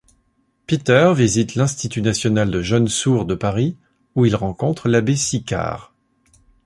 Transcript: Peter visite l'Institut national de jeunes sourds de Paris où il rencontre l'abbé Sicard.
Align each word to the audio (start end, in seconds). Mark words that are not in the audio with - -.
Peter 0.65 1.13
visite 1.15 1.53
l'Institut 1.53 2.01
national 2.01 2.49
de 2.49 2.63
jeunes 2.63 2.87
sourds 2.87 3.25
de 3.27 3.35
Paris 3.35 3.77
où 4.15 4.25
il 4.25 4.35
rencontre 4.35 4.89
l'abbé 4.89 5.15
Sicard. 5.15 5.93